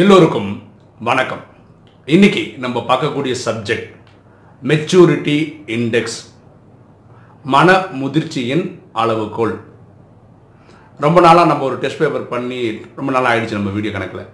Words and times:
எல்லோருக்கும் 0.00 0.50
வணக்கம். 1.06 1.40
இன்னைக்கு 2.14 2.42
நம்ம 2.62 2.84
பார்க்கக்கூடிய 2.90 3.34
சப்ஜெக்ட் 3.46 3.90
மெச்சூரிட்டி 4.70 5.34
இண்டெக்ஸ் 5.76 6.16
மன 7.54 7.74
முதிர்ச்சியின் 8.02 8.64
அளவுகோல். 9.02 9.54
ரொம்ப 11.04 11.18
நாளாக 11.26 11.50
நம்ம 11.52 11.66
ஒரு 11.68 11.76
டெஸ்ட் 11.82 12.00
பேப்பர் 12.04 12.26
பண்ணி 12.32 12.60
ரொம்ப 13.00 13.08
நாளாக 13.16 13.32
ஆயிடுச்சு 13.32 13.58
நம்ம 13.58 13.74
வீடியோ 13.76 13.92
கணக்கில். 13.98 14.24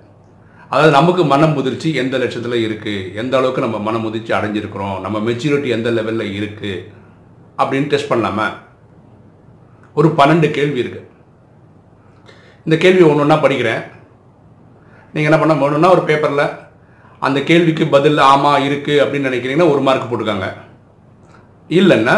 அதாவது 0.68 0.94
நமக்கு 0.98 1.24
மன 1.34 1.50
முதிர்ச்சி 1.56 1.90
எந்த 2.04 2.22
லட்சத்தில் 2.24 2.64
இருக்குது 2.68 3.12
எந்த 3.24 3.36
அளவுக்கு 3.40 3.66
நம்ம 3.66 3.82
மன 3.88 4.04
முதிர்ச்சி 4.06 4.34
அடைஞ்சிருக்கிறோம்? 4.38 4.96
நம்ம 5.06 5.24
மெச்சூரிட்டி 5.30 5.76
எந்த 5.80 5.90
லெவலில் 5.98 6.34
இருக்குது 6.38 6.86
அப்படின்னு 7.60 7.92
டெஸ்ட் 7.94 8.12
பண்ணலாமா? 8.14 8.48
ஒரு 9.98 10.10
பன்னெண்டு 10.22 10.56
கேள்வி 10.60 10.82
இருக்குது 10.86 11.06
இந்த 12.66 12.76
கேள்வி 12.86 13.04
ஒன்று 13.10 13.24
ஒன்றா 13.26 13.42
படிக்கிறேன். 13.42 13.84
நீங்கள் 15.12 15.30
என்ன 15.30 15.38
பண்ண 15.42 15.54
வேணும்னா 15.60 15.90
ஒரு 15.96 16.02
பேப்பரில் 16.08 16.44
அந்த 17.26 17.38
கேள்விக்கு 17.50 17.84
பதில் 17.94 18.18
ஆமாம் 18.32 18.64
இருக்குது 18.66 19.00
அப்படின்னு 19.02 19.28
நினைக்கிறீங்கன்னா 19.30 19.70
ஒரு 19.72 19.80
மார்க் 19.86 20.10
போட்டுக்காங்க. 20.10 20.48
இல்லைன்னா 21.78 22.16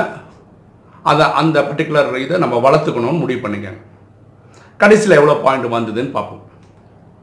அதை 1.10 1.26
அந்த 1.40 1.58
பர்டிகுலர் 1.68 2.18
இதை 2.24 2.36
நம்ம 2.44 2.56
வளர்த்துக்கணும்னு 2.66 3.22
முடிவு 3.22 3.40
பண்ணிக்கங்க 3.44 3.80
கடைசியில் 4.82 5.18
எவ்வளோ 5.18 5.36
பாயிண்ட் 5.44 5.74
வந்ததுன்னு 5.76 6.12
பார்ப்போம். 6.16 6.42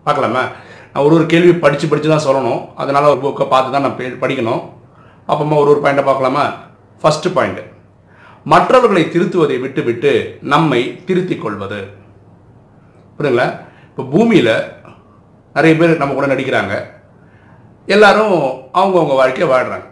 பார்க்கலாமா? 0.07 0.43
நான் 0.91 1.05
ஒரு 1.05 1.13
ஒரு 1.17 1.25
கேள்வி 1.33 1.53
படித்து 1.63 1.85
படித்து 1.91 2.09
தான் 2.11 2.25
சொல்லணும். 2.25 2.61
அதனால் 2.81 3.11
ஒரு 3.13 3.19
புக்கை 3.23 3.45
பார்த்து 3.53 3.73
தான் 3.75 3.85
நான் 3.85 3.97
படிக்கணும். 4.23 4.63
அப்பமா 5.31 5.55
ஒரு 5.61 5.69
ஒரு 5.73 5.81
பாயிண்ட்டை 5.83 6.05
பார்க்கலாமா? 6.09 6.45
ஃபஸ்ட்டு 7.01 7.33
பாயிண்ட்டு 7.37 7.63
மற்றவர்களை 8.51 9.03
திருத்துவதை 9.13 9.55
விட்டுவிட்டு 9.63 10.11
நம்மை 10.53 10.81
திருத்திக் 11.07 11.43
கொள்வது. 11.45 11.79
புரியுங்களா 13.17 13.47
இப்போ 13.89 14.03
பூமியில் 14.13 14.53
நிறைய 15.57 15.73
பேர் 15.79 16.01
நம்ம 16.01 16.15
கூட 16.15 16.27
நடிக்கிறாங்க. 16.33 16.73
எல்லாரும் 17.95 18.35
அவங்கவுங்க 18.79 19.15
வாழ்க்கையை 19.21 19.49
வாழ்கிறாங்க 19.53 19.87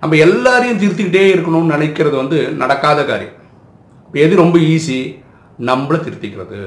நம்ம 0.00 0.16
எல்லாரையும் 0.26 0.80
திருத்திக்கிட்டே 0.80 1.26
இருக்கணும்னு 1.34 1.74
நினைக்கிறது 1.74 2.16
வந்து 2.22 2.38
நடக்காத 2.62 3.00
காரியம். 3.10 3.36
இப்போ 4.06 4.18
எது 4.24 4.42
ரொம்ப 4.42 4.56
ஈஸி 4.72 4.98
நம்மளை 5.68 5.98
திருத்திக்கிறது. 6.06 6.58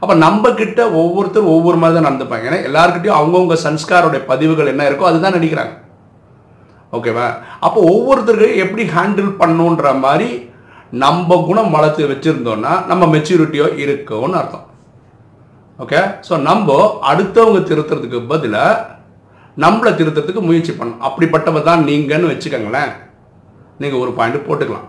அப்போ 0.00 0.14
நம்ம 0.24 0.50
கிட்ட 0.58 0.80
ஒவ்வொருத்தரும் 1.02 1.54
ஒவ்வொரு 1.54 1.78
மாதிரி 1.82 1.96
தான் 1.96 2.06
நடந்துப்பாங்க. 2.08 2.46
ஏன்னா 2.48 2.58
எல்லாருக்கிட்டையும் 2.68 3.18
அவங்கவுங்க 3.20 3.56
சன்ஸ்காரோடைய 3.64 4.20
பதிவுகள் 4.30 4.70
என்ன 4.72 4.88
இருக்கோ 4.88 5.08
அதுதான் 5.10 5.36
நடிக்கிறாங்க. 5.36 5.74
ஓகேவா 6.96 7.26
அப்போ 7.66 7.78
ஒவ்வொருத்தருக்கு 7.92 8.62
எப்படி 8.64 8.84
ஹேண்டில் 8.96 9.30
பண்ணணுன்ற 9.40 9.94
மாதிரி 10.04 10.28
நம்ம 11.04 11.38
குணம் 11.48 11.74
வளர்த்து 11.76 12.10
வச்சுருந்தோம்னா 12.12 12.74
நம்ம 12.90 13.04
மெச்சூரிட்டியோ 13.14 13.68
இருக்கும்னு 13.84 14.38
அர்த்தம். 14.42 14.66
ஓகே 15.84 16.00
ஸோ 16.26 16.34
நம்ம 16.48 16.76
அடுத்தவங்க 17.10 17.58
திருத்துறதுக்கு 17.70 18.18
பதிலாக 18.32 18.84
நம்மளை 19.64 19.90
திருத்துறதுக்கு 19.98 20.42
முயற்சி 20.46 20.72
பண்ணணும். 20.78 21.02
அப்படிப்பட்டவ 21.08 21.60
தான் 21.68 21.84
நீங்கன்னு 21.88 22.30
வச்சுக்கோங்களேன். 22.32 22.92
நீங்கள் 23.82 24.02
ஒரு 24.04 24.12
பாயிண்ட் 24.18 24.46
போட்டுக்கலாம். 24.48 24.86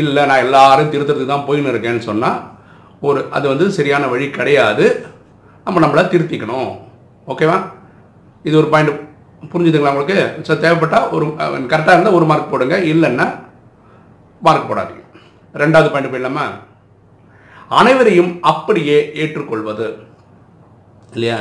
இல்லை 0.00 0.22
நான் 0.30 0.44
எல்லாரும் 0.46 0.90
திருத்துறதுக்கு 0.94 1.32
தான் 1.32 1.46
போயின்னு 1.48 1.72
இருக்கேன்னு 1.72 2.08
சொன்னால் 2.10 2.40
ஒரு 3.08 3.20
அது 3.36 3.46
வந்து 3.52 3.66
சரியான 3.78 4.04
வழி 4.14 4.26
கிடையாது. 4.38 4.86
நம்ம 5.66 5.80
நம்மளை 5.84 6.04
திருத்திக்கணும். 6.12 6.70
ஓகேவா 7.32 7.58
இது 8.48 8.54
ஒரு 8.62 8.68
பாயிண்ட் 8.72 9.00
புரிஞ்சுதுங்களா 9.52 9.94
உங்களுக்கு? 9.94 10.18
ஸோ 10.46 10.52
தேவைப்பட்டால் 10.64 11.10
ஒரு 11.16 11.24
கரெக்டாக 11.72 11.94
இருந்தால் 11.96 12.18
ஒரு 12.18 12.26
மார்க் 12.30 12.52
போடுங்க. 12.52 12.76
இல்லைன்னா 12.92 13.26
மார்க் 14.46 14.70
போடாதீங்க. 14.70 15.02
ரெண்டாவது 15.62 15.90
பாயிண்ட் 15.92 16.12
போயிடலாமா? 16.12 16.46
அனைவரையும் 17.74 18.38
அப்படியே 18.40 19.12
ஏற்றுக்கொள்வது. 19.14 19.96
இல்லையா? 21.12 21.38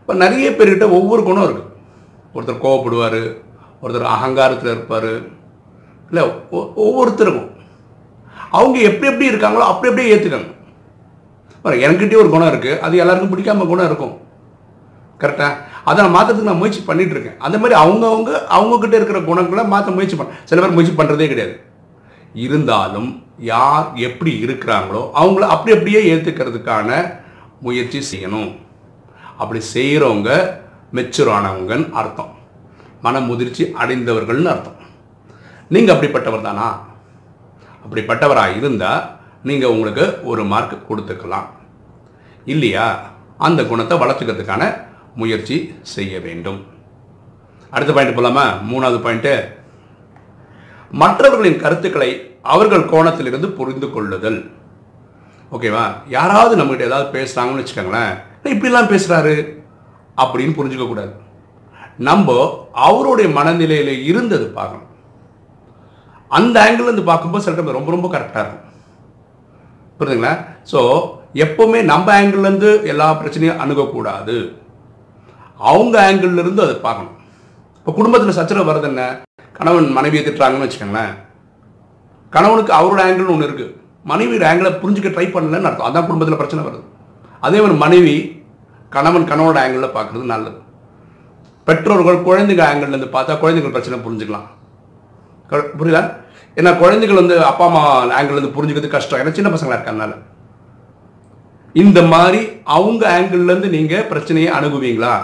இப்போ 0.00 0.14
நிறைய 0.14 0.50
பேர்கிட்ட 0.50 0.90
ஒவ்வொரு 0.90 1.22
குணம் 1.22 1.48
இருக்குது 1.48 1.64
ஒருத்தர் 2.34 2.62
கோவப்படுவார் 2.62 3.36
ஒருத்தர் 3.82 4.02
அகங்காரத்தில் 4.02 4.70
இருப்பார். 4.70 5.34
இல்லை 6.10 6.32
ஒ- 6.50 6.72
ஒவ்வொருத்தருக்கும். 6.76 7.50
அவங்க 8.50 8.78
எப்படி 8.78 9.12
எப்படி 9.12 9.30
இருக்காங்களோ 9.30 9.58
அப்படி 9.58 9.88
அப்படியே 9.90 10.16
ஏற்றுக்காங்க 10.16 10.54
பாருங்க 11.62 11.88
என்கிட்டயே 11.88 12.16
ஒரு 12.16 12.28
குணம் 12.28 12.48
இருக்குது 12.48 12.78
அது 12.78 12.96
எல்லாருக்கும் 12.96 13.38
பிடிக்காம 13.38 13.66
குணம் 13.66 13.84
இருக்கும். 13.84 14.20
கரெக்டாக 15.20 15.54
அதை 15.84 16.08
நான் 16.08 16.14
மாற்றத்துக்கு 16.14 16.42
நான் 16.42 16.56
முயற்சி 16.56 16.82
பண்ணிகிட்ருக்கேன் 16.86 17.36
அந்த 17.36 17.58
மாதிரி 17.58 17.80
அவங்கவுங்க 17.80 18.38
அவங்கக்கிட்ட 18.50 18.92
இருக்கிற 18.92 19.20
குணங்களை 19.20 19.64
மாற்ற 19.64 19.90
முயற்சி 19.90 20.16
பண்ண 20.16 20.32
சில 20.44 20.60
பேர் 20.60 20.70
முயற்சி 20.70 21.02
பண்ணுறதே 21.02 21.26
கிடையாது. 21.26 21.60
இருந்தாலும் 22.44 23.10
யார் 23.38 23.86
எப்படி 23.94 24.32
இருக்கிறாங்களோ 24.44 25.02
அவங்கள 25.20 25.44
அப்படி 25.54 25.72
அப்படியே 25.72 26.00
ஏற்றுக்கிறதுக்கான 26.14 26.90
முயற்சி 27.60 28.00
செய்யணும். 28.10 28.50
அப்படி 29.36 29.60
செய்கிறவங்க 29.74 30.30
மெச்சூர் 30.94 31.30
ஆனவங்கன்னு 31.36 31.90
அர்த்தம். 31.90 32.32
மன 33.02 33.20
முதிர்ச்சி 33.20 33.64
அடைந்தவர்கள்னு 33.64 34.50
அர்த்தம். 34.54 34.80
நீங்கள் 35.68 35.96
அப்படிப்பட்டவர் 35.96 36.46
தானா? 36.48 36.68
அப்படிப்பட்டவராக 37.84 38.56
இருந்தால் 38.56 39.02
நீங்கள் 39.42 39.68
உங்களுக்கு 39.68 40.20
ஒரு 40.24 40.44
மார்க் 40.44 40.92
கொடுத்துக்கலாம். 40.92 41.48
இல்லையா? 42.44 42.86
அந்த 43.38 43.64
குணத்தை 43.64 43.98
வளர்த்துக்கிறதுக்கான 43.98 44.64
முயற்சி 45.14 45.56
செய்ய 45.82 46.20
வேண்டும். 46.20 46.66
அடுத்த 47.70 47.92
பாயிண்ட் 47.92 48.16
போகலாமா 48.16 48.44
மூணாவது 48.72 48.98
பாயிண்ட்டு 49.04 49.34
மற்றவர்களின் 51.02 51.62
கருத்துக்களை 51.64 52.10
அவர்கள் 52.54 52.90
கோணத்திலிருந்து 52.92 53.48
புரிந்து 53.58 53.88
கொள்ளுதல். 53.94 54.40
ஓகேவா 55.54 55.84
யாராவது 56.16 56.54
நம்மகிட்ட 56.58 56.90
ஏதாவது 56.90 57.08
பேசுகிறாங்கன்னு 57.16 57.62
வச்சுக்கோங்களேன் 57.62 58.12
இப்படிலாம் 58.54 58.90
பேசுகிறாரு 58.92 59.34
அப்படின்னு 60.22 60.56
புரிஞ்சுக்கக்கூடாது 60.58 61.12
நம்ம 62.08 62.34
அவருடைய 62.88 63.28
மனநிலையில் 63.36 63.92
இருந்தது 64.10 64.46
பார்க்கணும். 64.58 64.90
அந்த 66.38 66.56
ஆங்கிள் 66.64 66.86
இருந்து 66.86 67.04
பார்க்கும்போது 67.10 67.44
சில 67.44 67.56
டைம் 67.56 67.76
ரொம்ப 67.78 67.90
ரொம்ப 67.94 68.08
கரெக்டாக 68.14 68.42
இருக்கும். 68.44 68.64
புரியுதுங்களா 69.98 70.32
ஸோ 70.72 70.80
எப்போவுமே 71.44 71.80
நம்ம 71.92 72.08
ஆங்கிள்லேருந்து 72.18 72.70
எல்லா 72.92 73.06
பிரச்சனையும் 73.20 73.60
அணுகக்கூடாது. 73.62 74.36
அவங்க 75.70 75.96
ஆங்கிள்லேருந்து 76.08 76.66
அதை 76.66 76.76
பார்க்கணும். 76.86 77.14
இப்போ 77.78 77.92
குடும்பத்தில் 77.98 78.38
சச்சரவு 78.38 78.70
வருது 78.70 78.88
என்ன? 78.92 79.02
கணவன் 79.58 79.88
மனைவியை 79.98 80.22
திட்டுறாங்கன்னு 80.26 80.66
வச்சுக்கோங்களேன். 80.66 81.14
கணவனுக்கு 82.36 82.72
அவரோட 82.78 83.00
ஆங்கிள்னு 83.06 83.34
ஒன்று 83.34 83.48
இருக்குது 83.48 83.74
மனைவியோட 84.10 84.44
ஆங்கிளை 84.50 84.72
புரிஞ்சுக்க 84.82 85.10
ட்ரை 85.14 85.26
பண்ணலன்னு 85.34 85.68
அர்த்தம். 85.68 85.88
அதான் 85.88 86.06
குடும்பத்தில் 86.08 86.40
பிரச்சனை 86.40 86.62
வருது. 86.66 86.84
அதே 87.46 87.58
மாதிரி 87.62 87.78
மனைவி 87.84 88.14
கணவன் 88.96 89.30
கணவனோட 89.30 89.58
ஆங்கிளில் 89.62 89.94
பார்க்குறது 89.96 90.32
நல்லது. 90.34 90.58
பெற்றோர்கள் 91.68 92.24
குழந்தைங்க 92.28 92.62
ஆங்கிள்லேருந்து 92.68 93.14
பார்த்தா 93.16 93.34
குழந்தைகள் 93.42 93.74
பிரச்சனை 93.76 93.98
புரிஞ்சுக்கலாம். 94.04 94.46
புரியுதா? 95.78 96.02
ஏன்னா 96.58 96.70
குழந்தைகள் 96.82 97.20
வந்து 97.20 97.34
அப்பா 97.50 97.64
அம்மா 97.70 97.82
ஆங்கிள்லேருந்து 98.18 98.54
புரிஞ்சுக்கிறது 98.56 98.94
கஷ்டம். 98.94 99.20
ஏன்னா 99.22 99.32
சின்ன 99.38 99.50
பசங்களாக 99.54 99.78
இருக்கனால 99.78 100.14
இந்த 101.82 102.00
மாதிரி 102.12 102.40
அவங்க 102.76 103.02
ஆங்கிள்லேருந்து 103.16 103.70
நீங்கள் 103.76 104.06
பிரச்சனையை 104.12 104.50
அணுகுவீங்களா? 104.58 105.14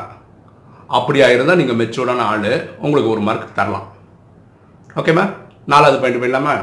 அப்படியா 0.99 1.27
இருந்தால் 1.35 1.61
நீங்கள் 1.61 1.81
மெச்சூர்டான 1.81 2.25
ஆள் 2.33 2.51
உங்களுக்கு 2.85 3.13
ஒரு 3.15 3.23
மார்க் 3.29 3.57
தரலாம். 3.59 3.87
ஓகேம்மா 5.01 5.25
நாலாவது 5.73 5.99
பாயிண்ட் 6.01 6.21
போயிடலாமா? 6.23 6.55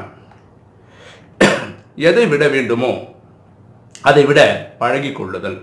எதை 2.10 2.24
விட 2.32 2.44
வேண்டுமோ 2.56 2.92
அதை 4.10 4.24
விட 4.30 4.42
பழகி 4.82 5.10
கொள்ளுதல். 5.12 5.58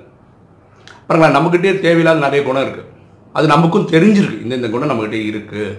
பாருங்களா 1.06 1.34
நம்மக்கிட்டே 1.36 1.72
தேவையில்லாத 1.84 2.24
நிறைய 2.24 2.40
குணம் 2.46 2.64
இருக்குது 2.66 2.90
அது 3.36 3.46
நமக்கும் 3.52 3.90
தெரிஞ்சிருக்கு. 3.92 4.42
இந்த 4.44 4.54
இந்த 4.58 4.68
குணம் 4.72 4.90
நம்மக்கிட்டே 4.90 5.20
இருக்குது 5.32 5.76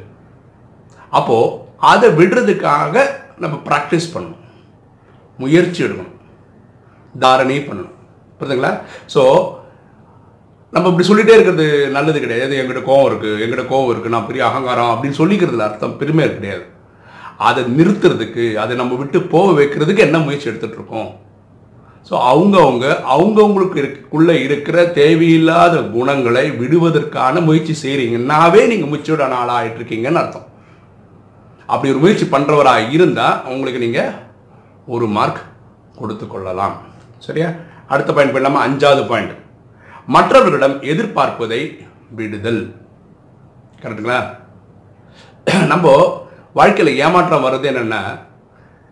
அப்போது 1.20 1.54
அதை 1.92 2.08
விடுறதுக்காக 2.20 2.96
நம்ம 3.44 3.56
ப்ராக்டிஸ் 3.68 4.12
பண்ணணும். 4.14 4.44
முயற்சி 5.44 5.80
எடுக்கணும். 5.86 6.16
தாரணை 7.26 7.60
பண்ணணும். 7.68 7.98
புரியுதுங்களா? 8.40 8.72
ஸோ 9.16 9.22
நம்ம 10.76 10.90
இப்படி 10.92 11.08
சொல்லிகிட்டே 11.10 11.36
இருக்கிறது 11.38 11.68
நல்லது 11.98 12.20
கிடையாது. 12.24 12.54
எங்கிட்ட 12.62 12.82
கோவம் 12.90 13.08
இருக்குது 13.10 13.42
எங்கிட்ட 13.44 13.66
கோவம் 13.74 13.92
இருக்குது 13.94 14.16
நான் 14.16 14.30
பெரிய 14.32 14.44
அகங்காரம் 14.50 14.92
அப்படின்னு 14.94 15.20
சொல்லிக்கிறதுல 15.22 15.68
அர்த்தம் 15.68 16.00
பெருமை 16.02 16.26
கிடையாது 16.38 16.66
அதை 17.38 17.62
நிறுத்துறதுக்கு 17.78 18.44
அதை 18.64 18.74
நம்ம 18.82 18.96
விட்டு 19.00 19.20
போக 19.34 19.48
வைக்கிறதுக்கு 19.60 20.06
என்ன 20.06 20.18
முயற்சி 20.26 20.50
எடுத்துட்டு 20.50 20.78
இருக்கோம்? 20.80 21.10
ஸோ 22.10 22.14
அவங்கவுங்க 22.32 22.86
அவங்கவுங்களுக்கு 23.14 23.78
இருக்குள்ளே 23.82 24.36
இருக்கிற 24.44 24.78
தேவையில்லாத 25.00 25.76
குணங்களை 25.96 26.44
விடுவதற்கான 26.62 27.42
முயற்சி 27.48 27.74
செய்கிறீங்கன்னாவே 27.84 28.62
நீங்கள் 28.72 28.90
முயற்சியோட 28.92 29.24
ஆளாக 29.40 29.58
ஆயிட்டு 29.60 29.80
இருக்கீங்கன்னு 29.82 30.22
அர்த்தம். 30.22 30.48
அப்படி 31.72 31.92
ஒரு 31.94 32.02
முயற்சி 32.04 32.26
பண்ணுறவராக 32.36 32.92
இருந்தால் 32.98 33.40
உங்களுக்கு 33.54 33.84
நீங்கள் 33.86 34.14
ஒரு 34.96 35.08
மார்க் 35.18 35.42
கொடுத்து 36.00 36.28
கொள்ளலாம். 36.28 36.76
சரியா? 37.26 37.50
அடுத்த 37.94 38.12
பாயிண்ட் 38.14 38.36
பண்ணாமல் 38.36 38.64
அஞ்சாவது 38.68 39.04
பாயிண்ட் 39.12 39.36
மற்றவர்களிடம் 40.16 40.78
எதிர்பார்ப்பதை 40.92 41.62
விடுதல். 42.20 42.64
கரெக்டுங்களா 43.82 44.22
நம்ம 45.74 45.88
வாழ்க்கையில் 46.58 46.98
ஏமாற்றம் 47.04 47.46
வர்றது 47.48 47.70
என்னென்னா 47.72 48.02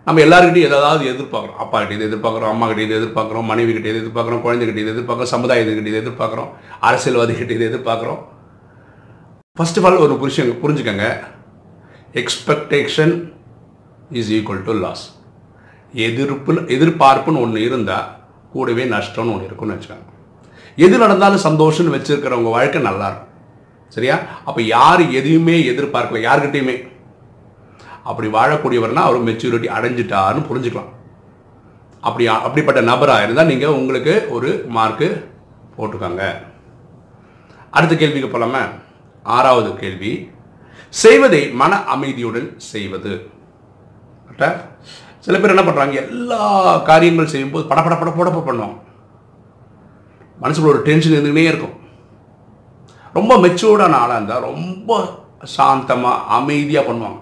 நம்ம 0.07 0.21
எல்லாருக்கிட்டையும் 0.25 0.69
ஏதாவது 0.69 1.03
எதிர்பார்க்குறோம். 1.11 1.59
அப்பா 1.63 1.77
கிட்டே 1.81 1.95
இது 1.97 2.07
எதிர்பார்க்குறோம் 2.09 2.51
அம்மா 2.53 2.65
கிட்டே 2.69 2.83
இது 2.87 2.97
எதிர்பார்க்குறோம் 2.99 3.47
மனைவி 3.51 3.71
கிட்டே 3.75 3.91
இது 3.91 4.01
எதிர்பார்க்குறோம் 4.03 4.43
குழந்தைகிட்ட 4.45 4.81
இது 4.83 4.93
எதிர்பார்க்குறோம் 4.95 5.31
சமுதாயத்துக்கிட்ட 5.35 5.91
இது 5.91 6.01
எதிர்பார்க்குறோம் 6.03 6.49
அரசியல்வாதி 6.87 7.35
கிட்ட 7.39 7.53
இது 7.57 7.67
எதிர்பார்க்குறோம். 7.71 8.21
ஃபர்ஸ்ட் 9.57 9.79
ஆஃப் 9.79 9.87
ஆல் 9.89 10.01
ஒரு 10.05 10.15
புரிஷங்க 10.21 10.55
புரிஞ்சுக்கங்க. 10.63 11.05
Expectation 12.21 13.13
is 14.19 14.31
equal 14.37 14.63
to 14.69 14.73
loss 14.85 15.05
எதிர்ப்பு 16.07 16.53
எதிர்பார்ப்புன்னு 16.75 17.43
ஒன்று 17.45 17.59
இருந்தால் 17.67 18.07
கூடவே 18.53 18.83
நஷ்டம்னு 18.95 19.33
ஒன்று 19.35 19.47
இருக்கும்னு 19.49 19.75
வச்சுக்கோங்க. 19.75 20.11
எது 20.85 20.95
நடந்தாலும் 21.03 21.45
சந்தோஷம்னு 21.47 21.93
வச்சுருக்கிறவங்க 21.95 22.51
வாழ்க்கை 22.57 22.81
நல்லாயிருக்கும் 22.89 23.31
சரியா? 23.95 24.15
அப்போ 24.47 24.61
யார் 24.75 25.01
எதையுமே 25.19 25.55
எதிர்பார்க்கல 25.71 26.21
யார்கிட்டையுமே. 26.27 26.75
அப்படி 28.09 28.27
வாழக்கூடியவர்னா 28.37 29.03
அவர் 29.07 29.27
மெச்சூரிட்டி 29.29 29.69
அடைஞ்சிட்டாருன்னு 29.77 30.49
புரிஞ்சுக்கலாம். 30.49 30.91
அப்படி 32.07 32.23
அப்படிப்பட்ட 32.47 32.79
நபராக 32.89 33.25
இருந்தால் 33.25 33.51
நீங்கள் 33.51 33.77
உங்களுக்கு 33.79 34.13
ஒரு 34.35 34.49
மார்க்கு 34.77 35.07
போட்டுக்கோங்க 35.77 36.25
அடுத்த 37.77 37.93
கேள்விக்கு 38.01 38.29
போலாமா? 38.33 38.61
ஆறாவது 39.37 39.69
கேள்வி. 39.83 40.11
செய்வதை 41.03 41.41
மன 41.61 41.79
அமைதியுடன் 41.93 42.49
செய்வது. 42.73 43.13
சில 45.25 45.35
பேர் 45.41 45.53
என்ன 45.53 45.63
பண்ணுறாங்க 45.65 45.95
எல்லா 46.05 46.43
காரியங்கள் 46.89 47.31
செய்யும்போது 47.33 47.69
படபட 47.71 47.95
பட 47.99 48.11
படப்ப 48.17 48.43
பண்ணுவாங்க. 48.47 48.77
மனசுக்குள்ள 50.43 50.73
ஒரு 50.75 50.81
டென்ஷன் 50.87 51.15
இருந்துக்கிட்டே 51.15 51.51
இருக்கும். 51.51 51.75
ரொம்ப 53.17 53.33
மெச்சூர்டான 53.43 53.99
ஆளாக 54.03 54.17
இருந்தால் 54.19 54.47
ரொம்ப 54.51 54.91
சாந்தமாக 55.57 56.23
அமைதியாக 56.37 56.87
பண்ணுவாங்க. 56.89 57.19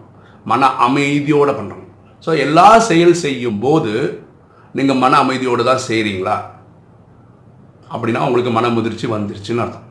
மன 0.51 0.69
அமைதியோடு 0.85 1.53
பண்ணுறோம் 1.59 1.87
ஸோ 2.25 2.31
எல்லா 2.45 2.67
செயல் 2.89 3.21
செய்யும் 3.23 3.61
போது 3.65 3.93
நீங்கள் 4.77 4.99
மன 5.03 5.17
அமைதியோடு 5.23 5.63
தான் 5.69 5.85
செய்கிறீங்களா 5.87 6.35
அப்படின்னா 7.93 8.21
உங்களுக்கு 8.27 8.51
மன 8.57 8.69
முதிர்ச்சி 8.75 9.07
வந்துருச்சுன்னு 9.13 9.63
அர்த்தம். 9.63 9.87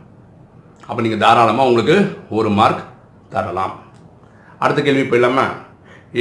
அப்போ 0.88 1.00
நீங்கள் 1.04 1.22
தாராளமாக 1.24 1.68
உங்களுக்கு 1.70 1.96
ஒரு 2.38 2.48
மார்க் 2.58 2.82
தரலாம். 3.34 3.74
அடுத்த 4.62 4.80
கேள்வி 4.86 5.04
போயிடலாமா? 5.10 5.44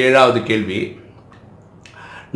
ஏழாவது 0.03 0.39
கேள்வி. 0.49 0.79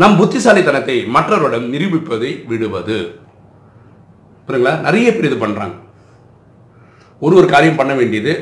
நம் 0.01 0.17
புத்திசாலித்தனத்தை 0.21 0.95
மற்றவரிடம் 1.15 1.67
நிரூபிப்பதை 1.73 2.31
விடுவது. 2.51 2.97
புரியுங்களா 4.47 4.73
நிறைய 4.87 5.07
பேர் 5.13 5.29
இது 5.29 5.37
பண்ணுறாங்க 5.43 5.75
ஒரு 7.21 7.35
ஒரு 7.39 7.47
காரியம் 7.53 7.79
பண்ண 7.79 7.93
வேண்டியது. 7.99 8.33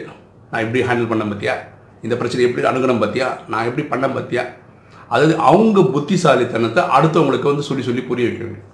நான் 0.51 0.63
எப்படி 0.65 0.81
ஹேண்டில் 0.87 1.11
பண்ண 1.11 1.23
பற்றியா 1.31 1.55
இந்த 2.05 2.13
பிரச்சனை 2.19 2.45
எப்படி 2.47 2.67
அணுகணும் 2.69 3.01
பார்த்தியா 3.03 3.27
நான் 3.51 3.67
எப்படி 3.69 3.83
பண்ண 3.93 4.05
பார்த்தியா 4.15 4.43
அதாவது 5.13 5.33
அவங்க 5.49 5.79
புத்திசாலித்தனத்தை 5.95 6.81
அடுத்தவங்களுக்கு 6.97 7.51
வந்து 7.51 7.65
சொல்லி 7.69 7.83
சொல்லி 7.87 8.03
புரிய 8.09 8.27
வைக்க 8.27 8.43
வேண்டும். 8.45 8.69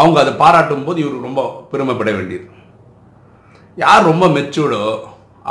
அவங்க 0.00 0.16
அதை 0.22 0.32
பாராட்டும் 0.42 0.84
போது 0.86 0.98
இவர் 1.02 1.26
ரொம்ப 1.28 1.42
பெருமைப்பட 1.70 2.10
வேண்டியது. 2.18 2.46
யார் 3.84 4.08
ரொம்ப 4.10 4.24
மெச்சூர்டோ 4.36 4.82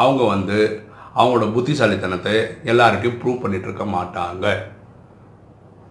அவங்க 0.01 0.21
வந்து 0.33 0.57
அவங்களோட 1.19 1.45
புத்திசாலித்தனத்தை 1.55 2.33
எல்லாருக்கும் 2.71 3.17
ப்ரூவ் 3.21 3.41
பண்ணிட்டு 3.43 3.67
இருக்க 3.69 3.85
மாட்டாங்க. 3.95 4.45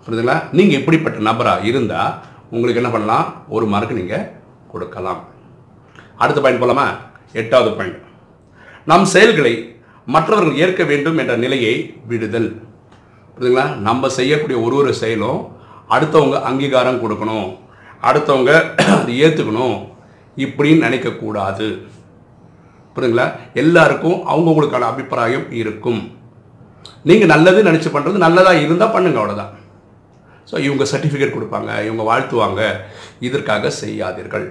புரியுதுங்களா? 0.05 0.37
நீங்கள் 0.59 0.79
இப்படிப்பட்ட 0.81 1.19
நபராக 1.29 1.69
இருந்தால் 1.71 2.15
உங்களுக்கு 2.55 2.81
என்ன 2.83 2.93
பண்ணலாம்? 2.95 3.27
ஒரு 3.57 3.67
மார்க் 3.73 3.99
நீங்கள் 4.01 4.29
கொடுக்கலாம். 4.73 5.21
அடுத்த 6.23 6.39
பாயிண்ட் 6.41 6.63
போகலாமா 6.63 6.87
எட்டாவது 7.41 7.73
பாயிண்ட் 7.79 7.99
நம் 8.91 9.11
செயல்களை 9.15 9.55
மற்றவர்கள் 10.15 10.59
ஏற்க 10.65 10.83
வேண்டும் 10.91 11.19
என்ற 11.23 11.35
நிலையை 11.45 11.75
விடுதல். 12.11 12.51
புரியுதுங்களா? 13.35 13.67
நம்ம 13.89 14.09
செய்யக்கூடிய 14.19 14.59
ஒரு 14.67 14.77
ஒரு 14.83 14.93
செயலும் 15.03 15.41
அடுத்தவங்க 15.95 16.39
அங்கீகாரம் 16.49 17.03
கொடுக்கணும். 17.03 17.49
அடுத்தவங்க 18.09 18.53
அதை 18.97 19.15
ஏற்றுக்கணும் 19.27 19.77
இப்படின்னு 20.45 20.85
நினைக்கக்கூடாது. 20.87 21.69
புரியுதுங்களா? 22.95 23.27
எல்லாருக்கும் 23.63 24.19
அவங்கவுங்களுக்கான 24.33 24.89
அபிப்பிராயம் 24.93 25.47
இருக்கும். 25.61 26.01
நீங்கள் 27.09 27.33
நல்லது 27.35 27.61
நினச்சி 27.69 27.91
பண்ணுறது 27.95 28.25
நல்லதாக 28.27 28.65
இருந்தால் 28.67 28.95
பண்ணுங்க 28.95 29.21
அவ்வளோதான் 29.23 29.55
ஸோ 30.51 30.57
இவங்க 30.67 30.85
சர்டிஃபிகேட் 30.91 31.35
கொடுப்பாங்க 31.37 31.71
இவங்க 31.87 32.03
வாழ்த்துவாங்க. 32.11 32.61
இதற்காக 33.27 33.71
செய்யாதீர்கள். 33.83 34.47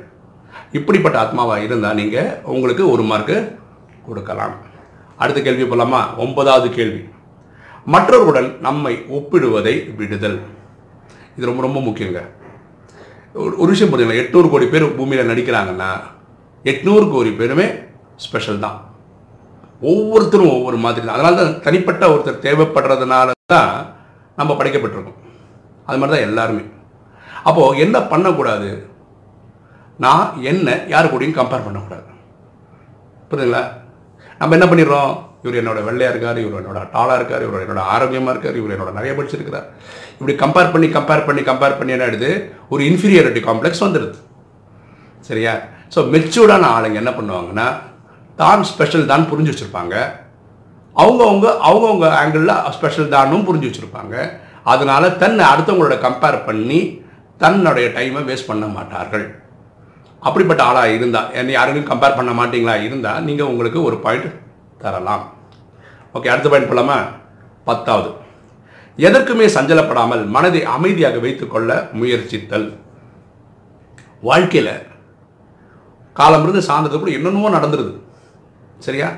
இப்படிப்பட்ட 0.78 1.18
ஆத்மாவாக 1.24 1.66
இருந்தால் 1.68 2.00
நீங்கள் 2.02 2.34
உங்களுக்கு 2.56 2.84
ஒரு 2.94 3.04
மார்க்கு 3.12 3.38
கொடுக்கலாம். 4.08 4.56
அடுத்த 5.22 5.40
கேள்வி 5.42 5.66
போலாமா? 5.70 6.02
ஒன்பதாவது 6.24 6.70
கேள்வி. 6.78 7.02
மற்றவர்களுடன் 7.94 8.50
நம்மை 8.68 8.94
ஒப்பிடுவதை 9.18 9.74
விடுதல். 10.00 10.40
இது 11.38 11.50
ரொம்ப 11.50 11.62
ரொம்ப 11.66 11.80
முக்கியங்க. 11.88 12.22
ஒரு 13.62 13.70
விஷயம் 13.74 13.92
புரியுங்களா 13.94 14.22
எட்நூறு 14.24 14.48
கோடி 14.50 14.66
பேர் 14.66 14.96
பூமியில் 14.96 15.30
நடிக்கிறாங்கன்னா 15.32 15.90
எட்நூறு 16.72 17.06
கோடி 17.12 17.32
பேருமே 17.40 17.68
ஸ்பெஷல் 18.26 18.64
தான். 18.66 18.78
ஒவ்வொருத்தரும் 19.92 20.54
ஒவ்வொரு 20.58 20.78
மாதிரி 20.86 21.06
தான். 21.06 21.16
அதனால 21.16 21.36
தான் 21.40 21.62
தனிப்பட்ட 21.66 22.04
ஒருத்தர் 22.14 22.46
தேவைப்படுறதுனால 22.46 23.32
தான் 23.54 23.72
நம்ம 24.36 24.54
படைக்கப்பட்டிருக்கோம். 24.54 25.20
அது 25.86 25.98
மாதிரி 26.00 26.16
தான் 26.16 26.28
எல்லாருமே. 26.30 26.64
அப்போது 27.44 27.78
என்ன 27.86 27.98
பண்ணக்கூடாது? 28.14 28.70
நான் 30.06 30.42
என்ன 30.52 30.78
யார் 30.94 31.12
கூடயும் 31.12 31.38
கம்பேர் 31.40 31.68
பண்ணக்கூடாது. 31.68 32.08
புரியுதுங்களா 33.30 33.64
நம்ம 34.42 34.56
என்ன 34.58 34.68
பண்ணிடுறோம்? 34.72 35.12
இவர் 35.44 35.60
என்னோட 35.62 35.80
வெள்ளையா 35.88 36.10
இருக்கார் 36.12 36.40
இவர் 36.44 36.60
என்னோட 36.62 36.80
டாலாக 36.94 37.18
இருக்கார் 37.20 37.44
இவர் 37.48 37.64
என்னோட 37.66 37.82
ஆரோக்கியமாக 37.94 38.34
இருக்கார் 38.34 38.60
இவர் 38.60 38.74
என்னோட 38.76 38.92
நிறைய 38.98 39.12
படிச்சிருக்கிறார் 39.18 39.68
இப்படி 40.18 40.34
கம்பேர் 40.44 40.72
பண்ணி 40.74 40.88
கம்பேர் 40.98 41.26
பண்ணி 41.28 41.42
கம்பேர் 41.50 41.78
பண்ணி 41.80 41.94
என்ன 41.96 42.06
ஆயிடுது? 42.06 42.30
ஒரு 42.74 42.82
இன்ஃபீரியாரிட்டி 42.92 43.42
காம்ப்ளெக்ஸ் 43.50 43.84
வந்துடுது. 43.86 44.18
சரியா? 45.28 45.54
ஸோ 45.94 46.00
மெச்சூர்டான 46.14 46.70
ஆளுங்க 46.78 46.98
என்ன 47.04 47.12
பண்ணுவாங்கன்னா 47.20 47.68
தான் 48.42 48.64
ஸ்பெஷல் 48.72 49.10
தான் 49.12 49.28
புரிஞ்சு 49.32 49.52
வச்சுருப்பாங்க. 49.52 49.96
அவங்கவுங்க 51.04 51.48
அவங்கவுங்க 51.70 52.08
ஆங்கிளில் 52.20 52.56
ஸ்பெஷல் 52.78 53.14
தானும் 53.16 53.48
புரிஞ்சு 53.48 53.68
வச்சுருப்பாங்க. 53.70 54.16
அதனால 54.74 55.10
தன்னை 55.24 55.44
அடுத்தவங்களோட 55.52 55.98
கம்பேர் 56.06 56.38
பண்ணி 56.48 56.80
தன்னுடைய 57.44 57.88
டைமை 57.98 58.22
வேஸ்ட் 58.30 58.50
பண்ண 58.52 58.66
மாட்டார்கள். 58.78 59.26
அப்படிப்பட்ட 60.26 60.64
ஆளாக 60.64 60.94
இருந்தால் 60.98 61.32
என்னை 61.40 61.54
யாருக்கும் 61.56 61.90
கம்பேர் 61.90 62.18
பண்ண 62.20 62.32
மாட்டீங்களா 62.40 62.76
இருந்தால் 62.84 63.24
நீங்கள் 63.24 63.50
உங்களுக்கு 63.52 63.84
ஒரு 63.84 63.98
பாயிண்ட் 64.06 64.30
தரலாம். 64.84 65.24
ஓகே 66.16 66.32
அடுத்த 66.34 66.50
பாயிண்ட் 66.50 66.72
போலாமா? 66.72 66.98
பத்தாவது. 67.68 68.10
எதற்குமே 68.98 69.48
சஞ்சலப்படாமல் 69.56 70.26
மனதை 70.36 70.62
அமைதியாக 70.76 71.18
வைத்துக்கொள்ள 71.20 71.90
முயற்சித்தல். 72.00 72.68
வாழ்க்கையில் 74.22 74.74
காலம் 76.14 76.44
இருந்து 76.44 76.62
சார்ந்தது 76.62 77.00
கூட 77.00 77.12
என்னென்னமோ 77.12 77.50
நடந்துருது. 77.58 77.94
சரியா? 78.86 79.10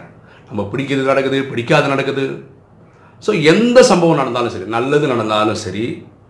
நம்ம 0.50 0.62
பிடிக்கிறது 0.72 1.12
நடக்குது 1.12 1.40
பிடிக்காது 1.52 1.88
நடக்குது. 1.88 2.26
ஸோ 3.26 3.32
எந்த 3.54 3.80
சம்பவம் 3.84 4.22
நடந்தாலும் 4.22 4.54
சரி 4.56 4.66
நல்லது 4.66 5.08
நடந்தாலும் 5.08 5.62
சரி 5.64 5.86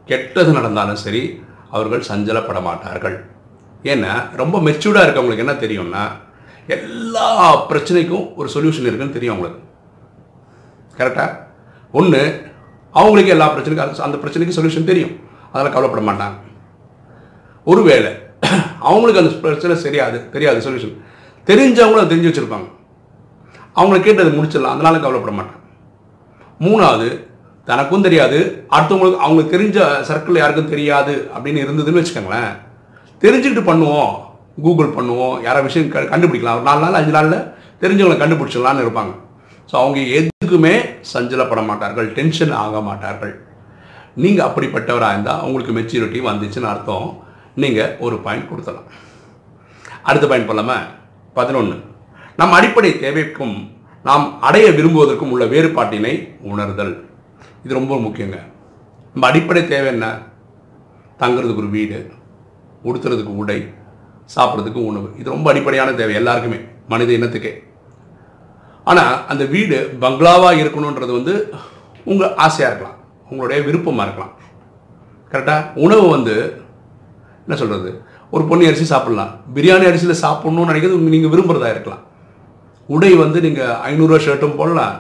கெட்டது 0.06 0.52
நடந்தாலும் 0.54 1.02
சரி 1.06 1.22
அவர்கள் 1.70 2.08
சஞ்சலப்பட 2.12 2.62
மாட்டார்கள். 2.62 3.18
ஏன்னா 3.84 4.36
ரொம்ப 4.36 4.60
மெச்சூர்டாக 4.60 5.08
இருக்கவங்களுக்கு 5.08 5.46
என்ன 5.46 5.52
தெரியும்னா 5.52 6.04
எல்லா 6.68 7.70
பிரச்சனைக்கும் 7.70 8.36
ஒரு 8.36 8.50
சொல்யூஷன் 8.54 8.88
இருக்குன்னு 8.90 9.14
தெரியும் 9.14 9.36
அவங்களுக்கு. 9.36 9.68
கரெக்டாக 10.98 11.38
ஒன்று 11.92 12.22
அவங்களுக்கு 12.92 13.32
எல்லா 13.32 13.56
பிரச்சனைக்கும் 13.56 14.00
அந்த 14.08 14.18
பிரச்சனைக்கு 14.18 14.58
சொல்யூஷன் 14.58 14.90
தெரியும். 14.92 15.20
அதெல்லாம் 15.52 15.76
கவலைப்பட 15.76 16.04
மாட்டாங்க. 16.10 16.38
ஒருவேளை 17.64 18.12
அவங்களுக்கு 18.80 19.22
அந்த 19.22 19.36
பிரச்சனை 19.36 19.76
சரியாது 19.86 20.30
தெரியாது 20.30 20.70
சொல்யூஷன் 20.70 20.98
தெரிஞ்சவங்களும் 21.46 22.04
அதை 22.04 22.12
தெரிஞ்சு 22.12 22.32
வச்சுருப்பாங்க. 22.32 22.68
அவங்கள 23.76 24.00
கேட்டு 24.02 24.24
அதை 24.24 24.38
முடிச்சிடலாம் 24.40 24.76
அதனால 24.76 25.00
கவலைப்பட 25.00 25.36
மாட்டாங்க. 25.40 25.58
மூணாவது 26.60 27.28
தனக்கும் 27.66 28.02
தெரியாது 28.02 28.66
அடுத்தவங்களுக்கு 28.72 29.24
அவங்களுக்கு 29.26 29.58
தெரிஞ்ச 29.58 29.80
சர்க்கிள் 30.10 30.38
யாருக்கும் 30.38 30.70
தெரியாது 30.70 31.30
அப்படின்னு 31.36 31.64
இருந்ததுன்னு 31.66 32.02
வச்சுக்கோங்களேன் 32.02 32.68
தெரிஞ்சுக்கிட்டு 33.22 33.62
பண்ணுவோம். 33.62 34.16
கூகுள் 34.62 34.94
பண்ணுவோம். 34.94 35.42
யாரோ 35.42 35.62
விஷயம் 35.62 35.90
க- 35.90 36.00
கண்டுபிடிக்கலாம். 36.00 36.54
ஒரு 36.54 36.62
நாலு 36.62 36.80
நாள் 36.80 36.94
அஞ்சு 36.94 37.12
நாளில் 37.12 37.54
தெரிஞ்சவங்களை 37.82 38.18
கண்டுபிடிச்சிடலான்னு 38.18 38.84
இருப்பாங்க. 38.86 39.16
ஸோ 39.72 39.76
அவங்க 39.76 40.00
எதுக்குமே 40.00 40.86
சஞ்சலப்பட 41.14 41.66
மாட்டார்கள் 41.66 42.12
டென்ஷன் 42.12 42.52
ஆக 42.52 42.82
மாட்டார்கள். 42.82 43.42
நீங்கள் 44.16 44.48
அப்படிப்பட்டவராக 44.48 45.10
இருந்தால் 45.10 45.42
உங்களுக்கு 45.42 45.74
மெச்சூரிட்டி 45.74 46.18
வந்துச்சுன்னு 46.18 46.64
அர்த்தம். 46.64 47.24
நீங்கள் 47.56 47.98
ஒரு 48.00 48.18
பாயிண்ட் 48.18 48.50
கொடுத்தலாம் 48.50 48.84
அடுத்த 50.04 50.28
பாயிண்ட் 50.28 50.50
போலாமா? 50.50 50.76
பதினொன்று 51.34 51.84
நம் 52.38 52.52
அடிப்படை 52.52 52.92
தேவைக்கும் 52.92 53.72
நாம் 54.04 54.42
அடைய 54.42 54.70
விரும்புவதற்கும் 54.70 55.32
உள்ள 55.32 55.46
வேறுபாட்டினை 55.46 56.40
உணர்தல். 56.42 57.10
இது 57.64 57.74
ரொம்ப 57.74 57.96
முக்கியங்க. 57.96 58.40
நம்ம 59.14 59.28
அடிப்படை 59.28 59.68
தேவை 59.68 59.88
என்ன? 59.88 60.18
தங்குறதுக்கு 61.20 61.56
ஒரு 61.56 61.70
வீடு. 61.70 62.12
உடுத்துறதுக்கு 62.88 63.34
உடை 63.44 63.60
சாப்பிட்றதுக்கு 64.36 64.82
உணவு. 64.92 65.08
இது 65.20 65.30
ரொம்ப 65.30 65.52
அடிப்படையான 65.52 65.94
தேவை 65.94 66.16
எல்லாருக்குமே 66.16 66.60
மனித 66.88 67.12
இனத்துக்கே. 67.12 67.54
ஆனால் 68.84 69.28
அந்த 69.28 69.44
வீடு 69.46 69.98
பங்களாவாக 70.02 70.60
இருக்கணுன்றது 70.64 71.12
வந்து 71.18 71.54
உங்கள் 72.06 72.36
ஆசையாக 72.36 72.70
இருக்கலாம். 72.72 72.98
உங்களுடைய 73.30 73.64
விருப்பமாக 73.64 74.08
இருக்கலாம். 74.08 74.36
கரெக்டாக 75.32 75.74
உணவு 75.86 76.08
வந்து 76.08 76.36
என்ன 77.44 77.58
சொல்கிறது 77.62 78.02
ஒரு 78.32 78.44
பொன்னி 78.44 78.66
அரிசி 78.66 78.96
சாப்பிட்லாம். 78.96 79.32
பிரியாணி 79.56 79.86
அரிசியில் 79.90 80.22
சாப்பிட்ணுன்னு 80.24 80.72
நினைக்கிறது 80.72 80.98
நீங்கள் 81.16 81.34
விரும்புகிறதா 81.34 81.70
இருக்கலாம். 81.70 82.04
உடை 82.88 83.14
வந்து 83.16 83.42
நீங்கள் 83.42 83.78
ஐநூறுரூவா 83.90 84.20
ஷர்ட்டும் 84.26 84.56
போடலாம். 84.56 84.96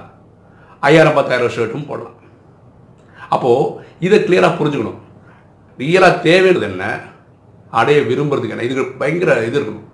ஐயாயிரம் 0.79 1.13
பத்தாயிரம் 1.13 1.55
ஷர்ட்டும் 1.55 1.87
போடலாம். 1.87 2.17
அப்போது 3.29 3.71
இதை 3.99 4.19
கிளியராக 4.19 4.57
புரிஞ்சுக்கணும். 4.59 4.99
ரியலாக 5.77 6.19
தேவையானது 6.19 6.67
என்ன? 6.71 6.85
அடைய 7.79 7.99
விரும்புறது 8.09 8.45
கிடையாது 8.49 8.69
இதுக்கு 8.69 8.99
பயங்கர 9.01 9.37
இது 9.49 9.57
இருக்கணும் 9.59 9.87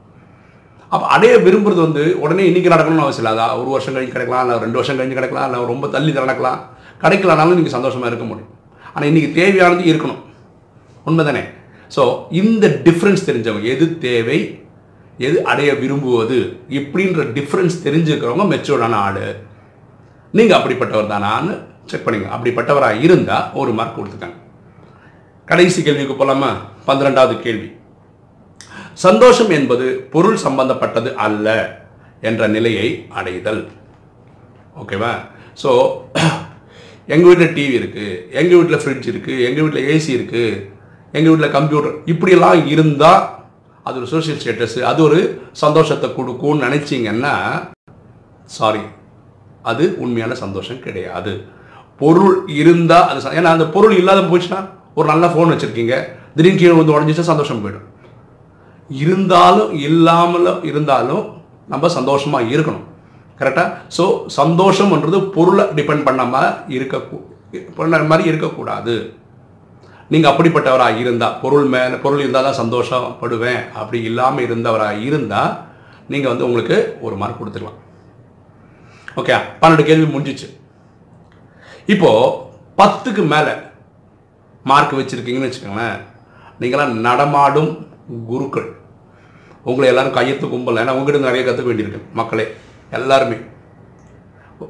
அப்போ 0.94 1.06
அடைய 1.16 1.34
விரும்புறது 1.46 1.82
வந்து 1.86 2.04
உடனே 2.24 2.44
இன்றைக்கி 2.50 2.70
நடக்கணும்னு 2.74 3.06
அவசியம் 3.06 3.26
இல்லை. 3.26 3.46
ஒரு 3.62 3.70
வருஷம் 3.76 3.96
கழிஞ்சு 3.96 4.16
கிடைக்கலாம் 4.16 4.44
இல்லை 4.46 4.58
ரெண்டு 4.64 4.78
வருஷம் 4.80 4.98
கழிஞ்சு 4.98 5.18
கிடைக்கலாம் 5.18 5.48
இல்லை 5.50 5.60
ரொம்ப 5.74 5.88
தள்ளி 5.96 6.12
நடக்கலாம். 6.20 6.60
கிடைக்கலனாலும் 7.04 7.58
நீங்கள் 7.60 7.76
சந்தோஷமாக 7.78 8.12
இருக்க 8.12 8.26
முடியும். 8.32 8.52
ஆனால் 8.94 9.08
இன்றைக்கி 9.12 9.30
தேவையானது 9.40 9.90
இருக்கணும். 9.92 10.22
உண்மை 11.08 11.24
தானே 11.30 11.44
ஸோ 11.96 12.04
இந்த 12.42 12.68
டிஃப்ரென்ஸ் 12.86 13.28
தெரிஞ்சவங்க 13.30 13.68
எது 13.74 13.88
தேவை 14.06 14.40
எது 15.28 15.38
அடைய 15.52 15.72
விரும்புவது 15.82 16.38
இப்படின்ற 16.80 17.24
டிஃப்ரென்ஸ் 17.36 17.76
தெரிஞ்சுக்கிறவங்க 17.86 18.46
மெச்சூர்டான 18.54 18.98
ஆள். 19.08 19.28
நீங்கள் 20.38 20.58
அப்படிப்பட்டவர் 20.60 21.12
தானான்னு 21.14 21.54
செக் 21.92 22.06
பண்ணிங்க 22.06 22.30
அப்படிப்பட்டவராக 22.36 23.04
இருந்தால் 23.08 23.46
ஒரு 23.62 23.72
மார்க் 23.80 23.98
கொடுத்துக்காங்க 23.98 24.40
கடைசி 25.50 25.80
கேள்விக்கு 25.82 26.14
போகலாமா 26.16 26.52
பன்னிரெண்டாவது 26.86 27.36
கேள்வி. 27.46 27.68
சந்தோஷம் 29.06 29.52
என்பது 29.58 29.88
பொருள் 30.14 30.38
சம்பந்தப்பட்டது 30.44 31.10
அல்ல 31.26 31.48
என்ற 32.30 32.42
நிலையை 32.56 32.88
அடைதல். 33.20 33.64
ஓகேவா? 34.82 35.12
ஸோ 35.62 35.70
எங்கள் 37.14 37.30
வீட்டில் 37.30 37.54
டிவி 37.58 37.76
இருக்குது 37.80 38.14
எங்கள் 38.40 38.58
வீட்டில் 38.60 38.82
ஃப்ரிட்ஜ் 38.84 39.10
இருக்குது 39.12 39.44
எங்கள் 39.48 39.64
வீட்டில் 39.66 39.88
ஏசி 39.94 40.12
இருக்குது 40.18 40.46
எங்கள் 41.18 41.32
வீட்டில் 41.32 41.56
கம்ப்யூட்டர் 41.58 41.96
இப்படியெல்லாம் 42.14 42.62
இருந்தால் 42.74 43.24
அது 43.88 44.00
ஒரு 44.02 44.08
சோஷியல் 44.14 44.40
ஸ்டேட்டஸ் 44.42 44.78
அது 44.92 45.00
ஒரு 45.08 45.20
சந்தோஷத்தை 45.64 46.08
கொடுக்கும்னு 46.16 46.66
நினச்சிங்கன்னா 46.66 47.36
சாரி 48.58 48.84
அது 49.72 49.84
உண்மையான 50.04 50.34
சந்தோஷம் 50.42 50.82
கிடையாது. 50.86 51.34
பொருள் 52.02 52.36
இருந்தால் 52.62 53.08
அது 53.12 53.38
ஏன்னா 53.40 53.52
அந்த 53.56 53.68
பொருள் 53.76 53.96
இல்லாத 54.00 54.24
போச்சுன்னா 54.32 54.62
ஒரு 54.98 55.08
நல்ல 55.12 55.26
ஃபோன் 55.34 55.52
வச்சுருக்கீங்க. 55.54 55.96
திடீர்னு 56.36 56.62
கீழே 56.62 56.76
வந்து 56.80 56.96
உடஞ்சிச்சா 56.96 57.26
சந்தோஷம் 57.32 57.62
போயிடும். 57.64 57.88
இருந்தாலும் 58.90 59.72
இல்லாமலும் 59.88 60.60
இருந்தாலும் 60.70 61.24
நம்ம 61.74 61.88
சந்தோஷமாக 61.98 62.50
இருக்கணும். 62.54 62.86
கரெக்டாக 63.40 63.70
ஸோ 63.98 64.04
சந்தோஷம்ன்றது 64.40 65.20
பொருளை 65.36 65.64
டிபெண்ட் 65.78 66.06
பண்ணாமல் 66.08 66.52
இருக்க 66.76 66.96
பண்ண 67.78 68.02
மாதிரி 68.12 68.30
இருக்கக்கூடாது. 68.32 68.96
நீங்கள் 70.14 70.32
அப்படிப்பட்டவராக 70.32 71.02
இருந்தால் 71.04 71.38
பொருள் 71.44 71.68
மேலே 71.74 71.96
பொருள் 72.04 72.24
இருந்தால் 72.24 72.48
தான் 72.48 72.60
சந்தோஷப்படுவேன். 72.62 73.62
அப்படி 73.80 74.00
இல்லாமல் 74.10 74.46
இருந்தவராக 74.48 75.04
இருந்தால் 75.08 75.54
நீங்கள் 76.14 76.32
வந்து 76.32 76.48
உங்களுக்கு 76.48 76.78
ஒரு 77.06 77.16
மார்க் 77.22 77.40
கொடுத்துக்கலாம் 77.40 77.80
ஓகே 79.20 79.36
பன்னெண்டு 79.62 79.88
கேள்வி 79.90 80.08
முடிஞ்சிச்சு. 80.16 80.48
இப்போது 81.94 82.34
பத்துக்கு 82.80 83.24
மேலே 83.34 83.54
மார்க் 84.66 84.94
வச்சுருக்கீங்கன்னு 84.94 85.48
வச்சுக்கோங்களேன். 85.48 85.98
நீங்களாம் 86.60 86.94
நடமாடும் 87.08 87.88
குருக்கள். 88.28 88.70
உங்களை 89.64 89.96
எல்லோரும் 89.96 90.16
கையத்து 90.16 90.50
கும்பல். 90.50 90.76
ஏன்னா 90.76 90.92
உங்ககிட்ட 90.92 91.32
நிறைய 91.32 91.52
கற்றுக்க 91.52 91.66
வேண்டியிருக்கு 91.66 92.02
மக்களே. 92.14 92.46
எல்லாருமே. 92.92 93.36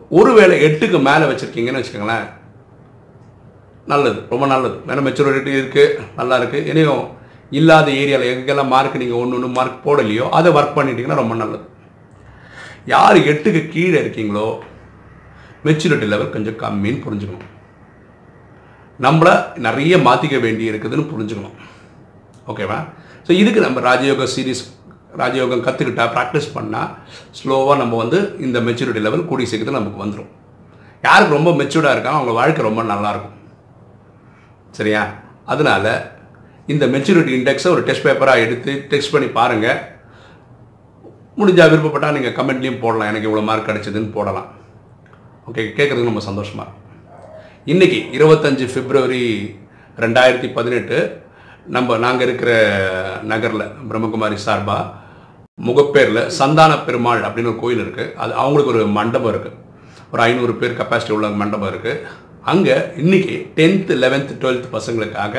ஒருவேளை 0.09 0.55
எட்டுக்கு 0.65 0.99
மேலே 1.01 1.25
வச்சுருக்கீங்கன்னு 1.25 1.81
வச்சுக்கோங்களேன். 1.81 2.27
நல்லது. 3.85 4.21
ரொம்ப 4.29 4.45
நல்லது. 4.45 4.77
ஏன்னா 4.87 5.05
மெச்சூரிட்டி 5.07 5.53
இருக்குது 5.59 5.99
நல்லா 6.15 6.37
இருக்குது 6.37 6.65
இனியும் 6.65 7.07
இல்லாத 7.49 7.91
ஏரியாவில் 7.91 8.31
எங்கெல்லாம் 8.35 8.67
மார்க் 8.67 8.95
நீங்கள் 8.95 9.17
ஒன்று 9.17 9.35
ஒன்று 9.35 9.47
மார்க் 9.47 9.87
போடலையோ 9.87 10.29
அதை 10.29 10.51
ஒர்க் 10.51 10.77
பண்ணிட்டீங்கன்னா 10.77 11.19
ரொம்ப 11.21 11.35
நல்லது. 11.35 11.63
யார் 12.85 13.17
எட்டுக்கு 13.17 13.69
கீழே 13.69 13.99
இருக்கீங்களோ 14.01 14.59
மெச்சூரிட்டி 15.65 16.07
லெவல் 16.07 16.29
கொஞ்சம் 16.29 16.59
கம்மின்னு 16.59 17.03
புரிஞ்சுக்கணும். 17.07 17.53
நம்மளை 19.03 19.33
நிறைய 19.65 19.97
மாற்றிக்க 19.97 20.37
வேண்டி 20.45 20.69
இருக்குதுன்னு 20.71 21.09
புரிஞ்சுக்கணும். 21.11 21.55
ஓகேவா? 22.51 22.79
ஸோ 23.27 23.31
இதுக்கு 23.41 23.59
நம்ம 23.65 23.79
ராஜயோக 23.89 24.25
சீரீஸ் 24.35 24.63
ராஜயோகம் 25.21 25.63
கற்றுக்கிட்டால் 25.65 26.11
ப்ராக்டிஸ் 26.15 26.49
பண்ணால் 26.55 26.89
ஸ்லோவாக 27.37 27.77
நம்ம 27.81 27.97
வந்து 28.03 28.19
இந்த 28.45 28.59
மெச்சூரிட்டி 28.67 29.01
லெவல் 29.05 29.27
கூடிய 29.29 29.47
சீக்கிரத்தில் 29.51 29.79
நமக்கு 29.81 30.03
வந்துடும் 30.03 30.31
யாருக்கு 31.03 31.37
ரொம்ப 31.37 31.51
மெச்சூர்டாக 31.61 31.95
இருக்காங்க 31.95 32.19
அவங்க 32.19 32.33
வாழ்க்கை 32.39 32.63
ரொம்ப 32.67 32.83
நல்லாயிருக்கும் 32.83 33.35
சரியா? 34.77 35.01
அதனால் 35.53 35.91
இந்த 36.73 36.85
மெச்சூரிட்டி 36.93 37.33
இண்டெக்ஸை 37.39 37.69
ஒரு 37.75 37.83
டெஸ்ட் 37.87 38.05
பேப்பராக 38.07 38.43
எடுத்து 38.45 38.71
டெஸ்ட் 38.93 39.13
பண்ணி 39.13 39.27
பாருங்கள் 39.39 39.81
முடிஞ்சால் 41.37 41.69
விருப்பப்பட்டால் 41.71 42.15
நீங்கள் 42.17 42.35
கமெண்ட்லேயும் 42.39 42.81
போடலாம். 42.83 43.09
எனக்கு 43.11 43.29
இவ்வளோ 43.29 43.43
மார்க் 43.43 43.69
கிடச்சிதுன்னு 43.69 44.15
போடலாம். 44.17 44.49
ஓகே? 45.49 45.63
கேட்குறதுக்கு 45.77 46.11
ரொம்ப 46.11 46.25
சந்தோஷமாக 46.29 46.65
இருக்கும் 46.67 46.84
இன்றைக்கி 47.67 47.99
இருபத்தஞ்சி 48.11 48.65
பிப்ரவரி 48.73 49.21
ரெண்டாயிரத்தி 49.97 50.47
பதினெட்டு 50.53 50.97
நம்ம 51.67 51.97
நாங்கள் 51.97 52.25
இருக்கிற 52.27 52.51
நகரில் 53.23 53.63
பிரம்மகுமாரி 53.89 54.37
சார்பாக 54.43 54.91
முகப்பேரில் 55.59 56.21
சந்தான 56.37 56.71
பெருமாள் 56.77 57.21
அப்படின்னு 57.21 57.51
ஒரு 57.51 57.59
கோயில் 57.59 57.81
இருக்குது 57.85 58.13
அது 58.13 58.33
அவங்களுக்கு 58.33 58.73
ஒரு 58.73 58.83
மண்டபம் 58.87 59.31
இருக்குது 59.31 59.57
ஒரு 60.11 60.23
ஐநூறு 60.23 60.55
பேர் 60.55 60.77
கெப்பாசிட்டி 60.81 61.15
உள்ள 61.15 61.29
மண்டபம் 61.29 61.71
இருக்குது 61.71 62.03
அங்கே 62.43 62.75
இன்றைக்கி 62.97 63.35
டென்த்து 63.55 63.97
லெவன்த்து 64.03 64.37
டுவெல்த்து 64.41 64.69
பசங்களுக்காக 64.77 65.35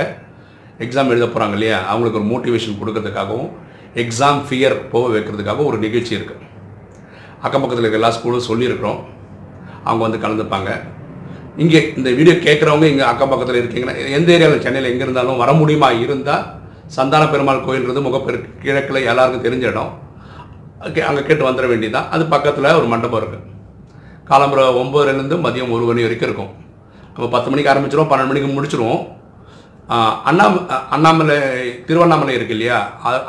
எக்ஸாம் 0.79 1.13
எழுத 1.15 1.27
போகிறாங்க 1.27 1.53
இல்லையா? 1.53 1.79
அவங்களுக்கு 1.89 2.21
ஒரு 2.21 2.29
மோட்டிவேஷன் 2.33 2.81
கொடுக்கறதுக்காகவும் 2.81 3.49
எக்ஸாம் 3.95 4.43
ஃபியர் 4.49 4.77
போக 4.89 5.07
வைக்கிறதுக்காகவும் 5.15 5.65
ஒரு 5.65 5.79
நிகழ்ச்சி 5.79 6.15
இருக்குது 6.19 6.43
அக்கம் 7.41 7.61
பக்கத்தில் 7.61 7.87
இருக்க 7.87 8.03
எல்லா 8.03 8.15
ஸ்கூலும் 8.19 8.49
சொல்லியிருக்கிறோம். 8.51 9.01
அவங்க 9.85 10.03
வந்து 10.09 10.23
கலந்துப்பாங்க. 10.25 10.71
இங்கே 11.63 11.81
இந்த 11.99 12.09
வீடியோ 12.19 12.35
கேட்குறவங்க 12.47 12.87
இங்கே 12.93 13.05
அக்கம் 13.11 13.31
பக்கத்தில் 13.33 13.59
இருக்கீங்கன்னா 13.61 13.95
எந்த 14.19 14.29
ஏரியாவில் 14.37 14.65
சென்னையில் 14.65 14.91
எங்கே 14.93 15.05
இருந்தாலும் 15.07 15.41
வர 15.43 15.51
முடியுமா? 15.61 15.89
இருந்தால் 16.05 16.45
சந்தான 16.97 17.23
பெருமாள் 17.33 17.65
கோயில்ன்றது 17.67 18.01
முகப்பெரு 18.07 18.39
கிழக்கில் 18.65 19.07
எல்லாருக்கும் 19.11 19.47
தெரிஞ்ச 19.47 19.65
இடம். 19.73 19.93
ஓகே 20.87 21.03
அங்கே 21.09 21.23
கேட்டு 21.29 21.47
வந்துட 21.49 21.67
வேண்டியதான் 21.73 22.09
அது 22.15 22.25
பக்கத்தில் 22.35 22.77
ஒரு 22.81 22.87
மண்டபம் 22.93 23.21
இருக்குது 23.21 23.45
காலம்புற 24.31 24.61
ஒம்பதுலேருந்து 24.83 25.37
மதியம் 25.47 25.73
ஒரு 25.77 25.85
மணி 25.89 26.05
வரைக்கும் 26.07 26.29
இருக்கும். 26.29 26.53
நம்ம 27.15 27.27
பத்து 27.35 27.51
மணிக்கு 27.51 27.73
ஆரம்பிச்சிருவோம் 27.73 28.11
பன்னெண்டு 28.13 28.31
மணிக்கு 28.33 28.51
முடிச்சிருவோம். 28.57 29.03
அண்ணா 30.29 30.45
அண்ணாமலை 30.95 31.39
திருவண்ணாமலை 31.89 32.33
இருக்கு 32.39 32.55
இல்லையா? 32.57 32.79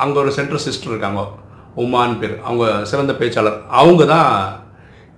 அங்கே 0.04 0.18
ஒரு 0.24 0.32
சென்ட்ரல் 0.38 0.64
சிஸ்டர் 0.68 0.94
இருக்காங்க. 0.94 1.24
உமான் 1.84 2.20
பேர். 2.22 2.36
அவங்க 2.48 2.66
சிறந்த 2.92 3.14
பேச்சாளர். 3.22 3.58
அவங்க 3.82 4.06
தான் 4.14 4.30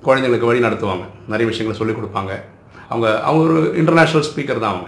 குழந்தைங்களுக்கு 0.08 0.50
வழி 0.52 0.66
நடத்துவாங்க. 0.68 1.06
நிறைய 1.34 1.48
விஷயங்களை 1.52 1.78
சொல்லிக் 1.82 2.00
கொடுப்பாங்க. 2.00 2.34
அவங்க 2.94 3.08
அவங்க 3.28 3.44
ஒரு 3.48 3.60
இன்டர்நேஷ்னல் 3.82 4.26
ஸ்பீக்கர் 4.30 4.64
தான் 4.64 4.74
அவங்க. 4.74 4.88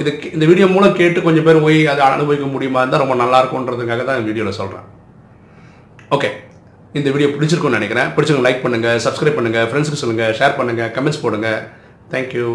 இது 0.00 0.10
இந்த 0.36 0.44
வீடியோ 0.50 0.66
மூலம் 0.74 0.96
கேட்டு 1.00 1.26
கொஞ்சம் 1.26 1.46
பேர் 1.46 1.64
போய் 1.64 1.80
அதை 1.92 2.02
அனுபவிக்க 2.10 2.46
முடியுமா 2.54 2.82
இருந்தால் 2.82 3.02
ரொம்ப 3.04 3.16
நல்லா 3.22 3.40
இருக்கும்ன்றதுக்காக 3.42 4.04
தான் 4.08 4.18
இந்த 4.20 4.28
வீடியோவில் 4.30 4.58
சொல்கிறேன் 4.60 4.86
ஓகே 6.16 6.30
இந்த 6.98 7.08
வீடியோ 7.12 7.28
பிடிச்சிருக்கும்னு 7.34 7.78
நினைக்கிறேன். 7.78 8.08
பிடிச்சவங்க 8.14 8.46
லைக் 8.46 8.64
பண்ணுங்கள் 8.64 9.02
சப்ஸ்கிரைப் 9.06 9.38
பண்ணுங்கள் 9.38 9.68
ஃப்ரெண்ட்ஸுக்கு 9.68 10.02
சொல்லுங்கள் 10.02 10.34
ஷேர் 10.38 10.58
பண்ணுங்கள் 10.60 10.90
கமெண்ட்ஸ் 10.96 11.22
போடுங்கள் 11.24 11.60
தேங்க்யூ 12.14 12.48